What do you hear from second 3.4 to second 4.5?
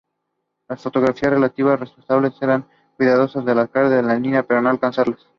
de acercarse a esa línea,